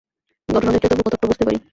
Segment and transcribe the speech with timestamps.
[0.49, 1.57] ঘটনা দেখলে তবু কতকটা বুঝতে পারি।